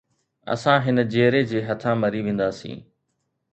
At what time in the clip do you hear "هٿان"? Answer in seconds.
1.67-1.95